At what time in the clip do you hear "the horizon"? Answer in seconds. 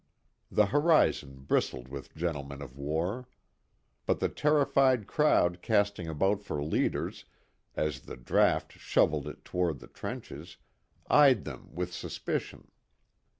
0.49-1.41